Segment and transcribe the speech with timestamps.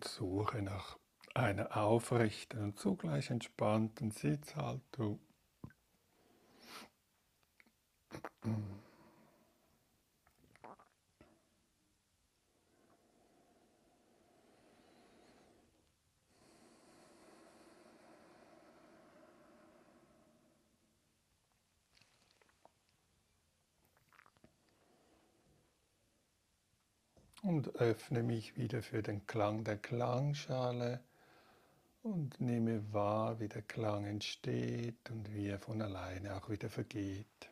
[0.00, 0.98] Suche nach
[1.34, 5.20] einer aufrechten und zugleich entspannten Sitzhaltung.
[27.62, 30.98] Und öffne mich wieder für den Klang der Klangschale
[32.02, 37.51] und nehme wahr, wie der Klang entsteht und wie er von alleine auch wieder vergeht.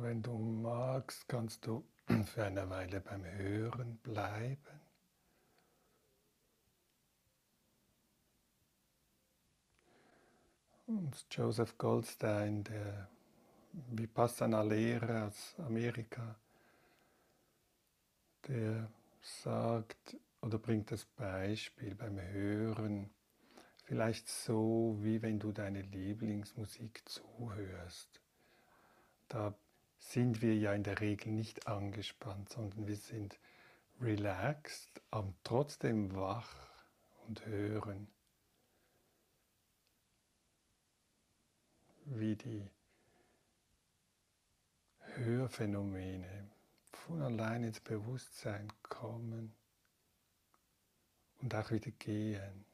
[0.00, 1.84] Wenn du magst, kannst du
[2.26, 4.80] für eine Weile beim Hören bleiben.
[10.86, 13.08] Und Joseph Goldstein, der
[13.72, 16.36] Vipassana-Lehrer aus Amerika,
[18.46, 18.90] der
[19.22, 23.08] sagt oder bringt das Beispiel beim Hören,
[23.84, 28.20] vielleicht so, wie wenn du deine Lieblingsmusik zuhörst
[29.34, 29.52] da
[29.98, 33.36] sind wir ja in der Regel nicht angespannt, sondern wir sind
[34.00, 36.54] relaxed, aber trotzdem wach
[37.26, 38.06] und hören,
[42.04, 42.70] wie die
[45.00, 46.48] Hörphänomene
[46.92, 49.52] von allein ins Bewusstsein kommen
[51.40, 52.64] und auch wieder gehen.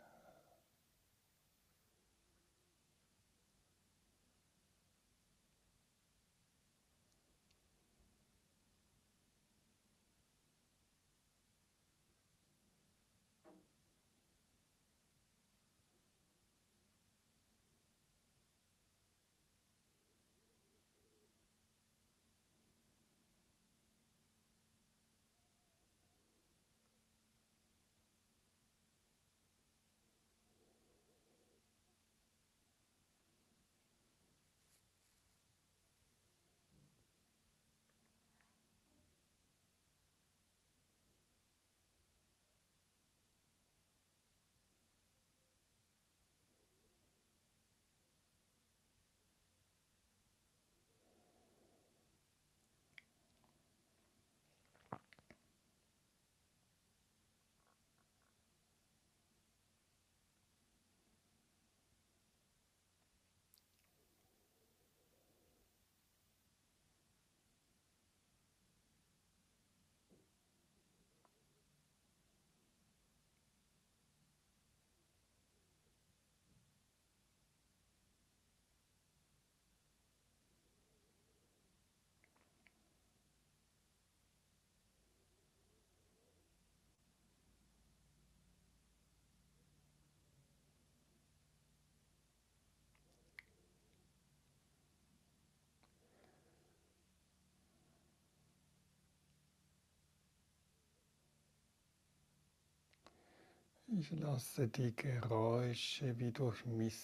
[104.00, 106.96] Ich lasse die Geräusche wie durch mich,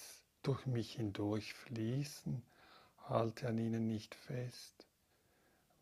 [0.43, 2.43] durch mich hindurch fließen,
[3.11, 4.87] halte an ihnen nicht fest,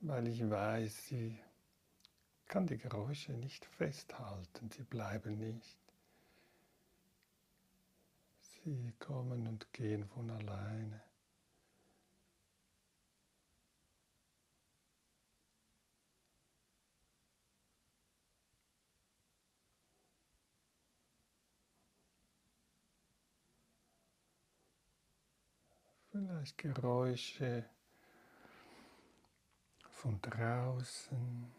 [0.00, 1.38] weil ich weiß, sie
[2.48, 5.78] kann die Geräusche nicht festhalten, sie bleiben nicht.
[8.40, 11.00] Sie kommen und gehen von alleine.
[26.14, 27.64] Vielleicht Geräusche
[29.90, 31.52] von draußen.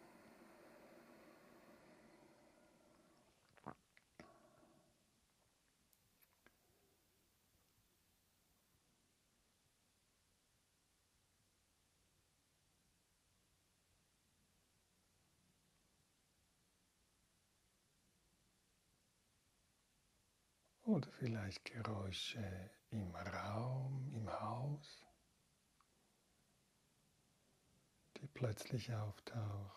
[20.85, 25.03] Oder vielleicht Geräusche im Raum, im Haus,
[28.17, 29.71] die plötzlich auftauchen.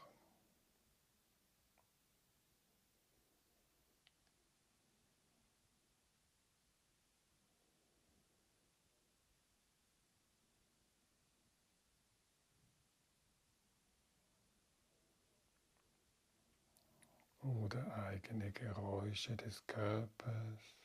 [17.41, 20.78] oder eigene Geräusche des Körpers.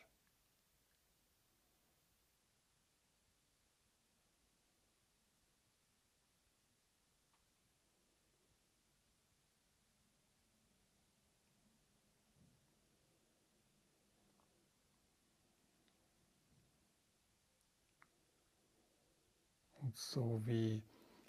[19.95, 20.81] So wie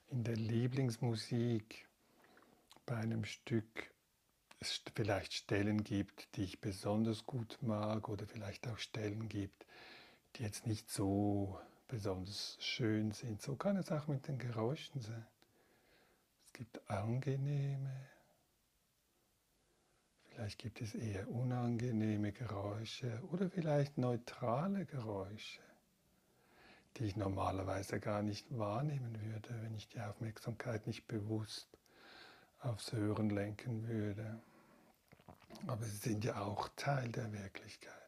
[0.08, 1.86] in der Lieblingsmusik
[2.86, 3.92] bei einem Stück
[4.60, 9.66] es vielleicht Stellen gibt, die ich besonders gut mag oder vielleicht auch Stellen gibt,
[10.36, 11.58] die jetzt nicht so
[11.88, 13.42] besonders schön sind.
[13.42, 15.26] So kann es auch mit den Geräuschen sein.
[16.46, 18.08] Es gibt angenehme,
[20.30, 25.60] vielleicht gibt es eher unangenehme Geräusche oder vielleicht neutrale Geräusche
[26.96, 31.68] die ich normalerweise gar nicht wahrnehmen würde, wenn ich die Aufmerksamkeit nicht bewusst
[32.60, 34.40] aufs Hören lenken würde.
[35.66, 38.03] Aber sie sind ja auch Teil der Wirklichkeit.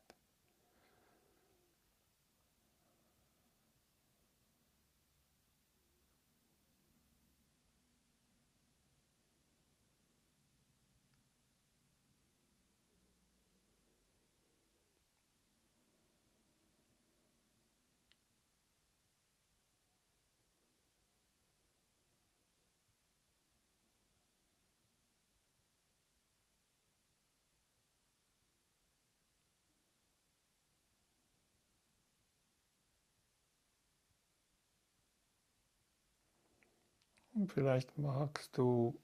[37.49, 38.99] Vielleicht magst du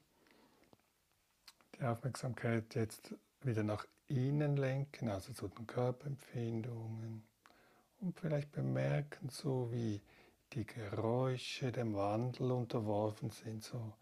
[1.77, 7.23] die Aufmerksamkeit jetzt wieder nach innen lenken, also zu den Körperempfindungen.
[7.99, 10.01] Und vielleicht bemerken, so wie
[10.53, 13.93] die Geräusche dem Wandel unterworfen sind, so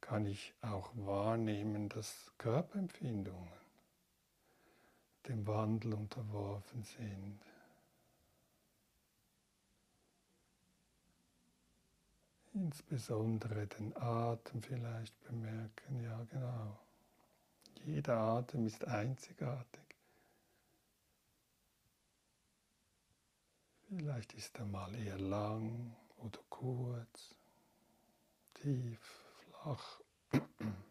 [0.00, 3.48] kann ich auch wahrnehmen, dass Körperempfindungen
[5.26, 7.40] dem Wandel unterworfen sind.
[12.58, 16.02] Insbesondere den Atem vielleicht bemerken.
[16.02, 16.78] Ja, genau.
[17.84, 19.80] Jeder Atem ist einzigartig.
[23.88, 27.34] Vielleicht ist er mal eher lang oder kurz,
[28.54, 29.00] tief,
[29.38, 30.00] flach.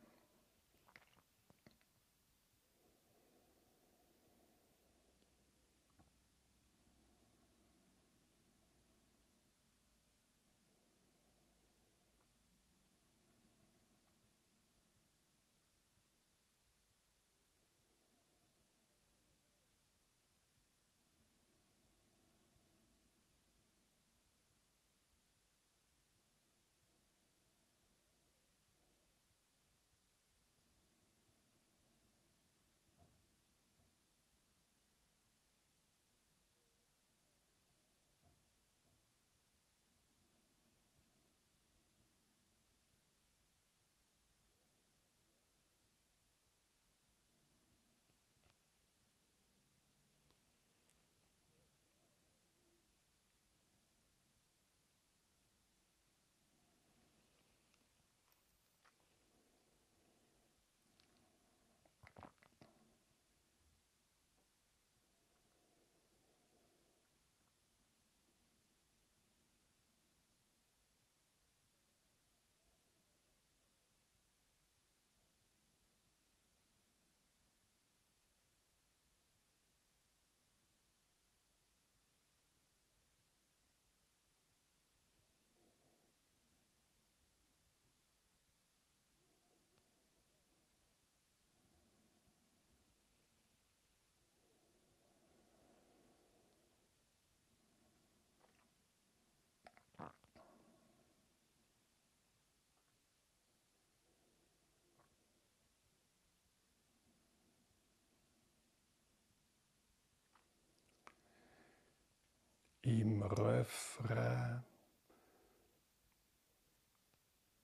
[112.88, 114.63] im Refrain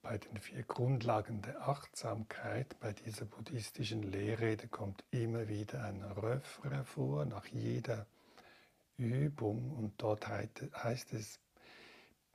[0.02, 6.84] bei den vier Grundlagen der Achtsamkeit, bei dieser buddhistischen Lehrrede kommt immer wieder ein Refrain
[6.84, 8.06] vor, nach jeder
[8.98, 9.72] Übung.
[9.72, 11.40] Und dort heißt es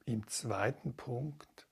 [0.06, 1.66] im zweiten Punkt,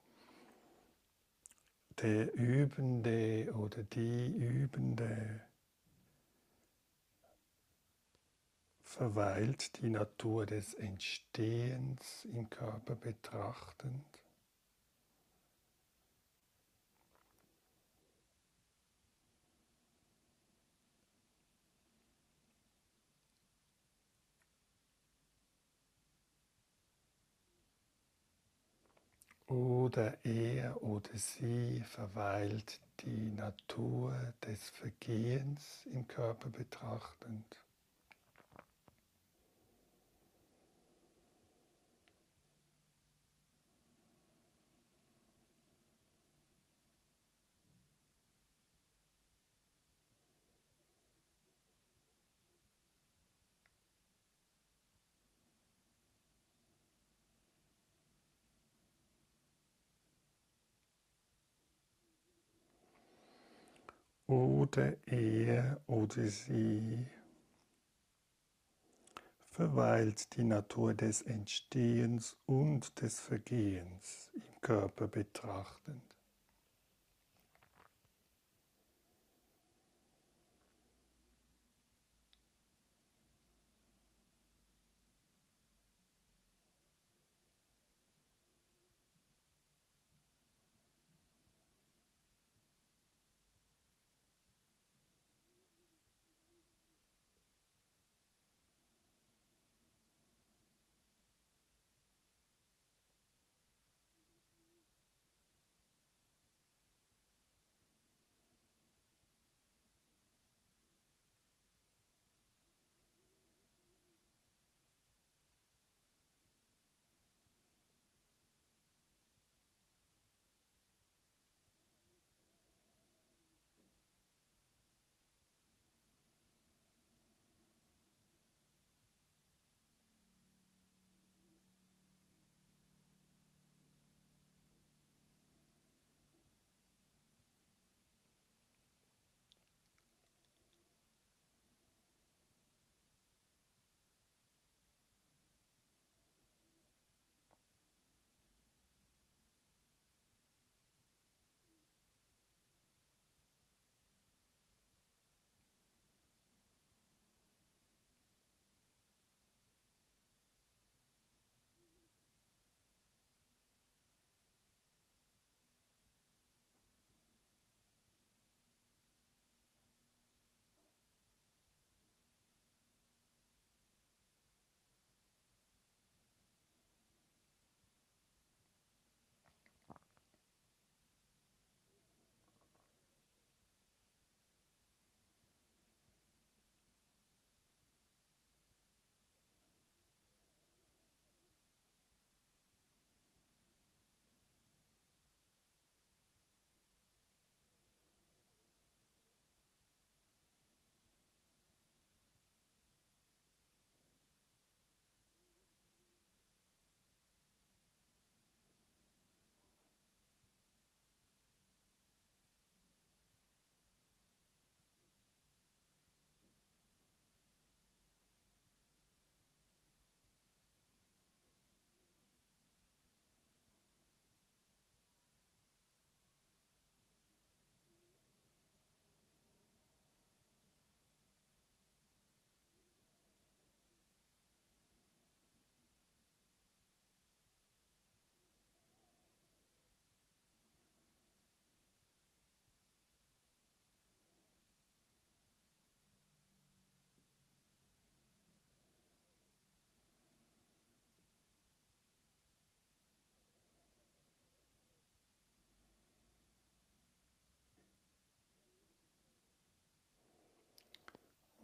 [2.03, 5.41] der Übende oder die Übende
[8.87, 14.05] verweilt die Natur des Entstehens im Körper betrachtend.
[29.49, 37.66] Oder er oder sie verweilt die Natur des Vergehens im Körper betrachtend.
[64.27, 67.07] Oder er oder sie
[69.51, 76.16] verweilt die Natur des Entstehens und des Vergehens im Körper betrachtend.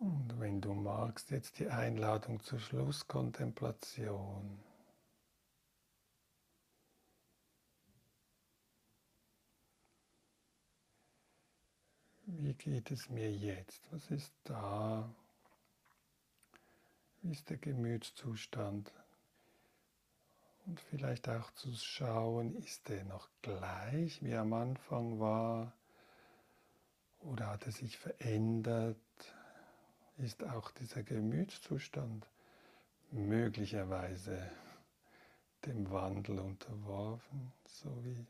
[0.02, 4.58] Und wenn du magst, jetzt die Einladung zur Schlusskontemplation.
[12.26, 13.80] Wie geht es mir jetzt?
[13.92, 15.08] Was ist da?
[17.20, 18.92] Wie ist der Gemütszustand
[20.66, 25.72] Und vielleicht auch zu schauen, ist er noch gleich, wie er am Anfang war?
[27.20, 28.98] Oder hat er sich verändert?
[30.22, 32.28] Ist auch dieser Gemütszustand
[33.10, 34.48] möglicherweise
[35.66, 38.24] dem Wandel unterworfen, so wie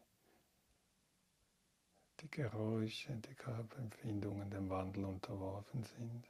[2.21, 6.25] die Geräusche, die Körperempfindungen dem Wandel unterworfen sind.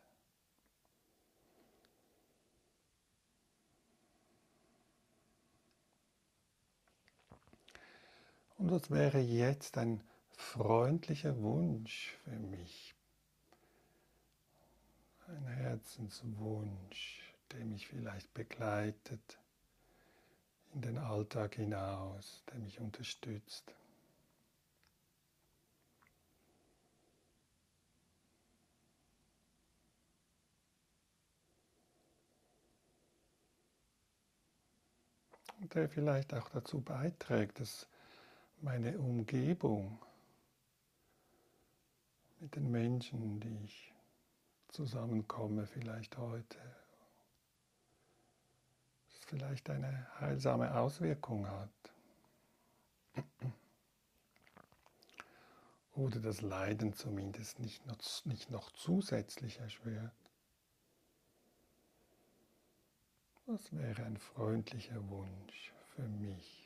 [8.59, 10.03] Und was wäre jetzt ein
[10.37, 12.97] freundlicher Wunsch für mich?
[15.33, 19.39] Ein Herzenswunsch, der mich vielleicht begleitet
[20.75, 23.75] in den Alltag hinaus, der mich unterstützt.
[35.61, 37.87] Und der vielleicht auch dazu beiträgt, dass
[38.61, 39.99] meine Umgebung
[42.41, 43.92] mit den Menschen, die ich
[44.73, 46.59] zusammenkomme, vielleicht heute,
[49.09, 51.71] es vielleicht eine heilsame Auswirkung hat.
[55.95, 60.13] Oder das Leiden zumindest nicht noch, nicht noch zusätzlich erschwert.
[63.47, 66.62] Was wäre ein freundlicher Wunsch für mich?